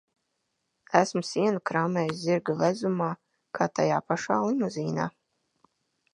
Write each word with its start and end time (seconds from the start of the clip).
Esmu 0.99 1.21
sienu 1.31 1.61
krāmējusi 1.71 2.21
zirga 2.31 2.57
vezumā 2.63 3.11
kā 3.59 3.69
tajā 3.77 4.01
pašā 4.09 4.41
Limuzīnā. 4.49 5.09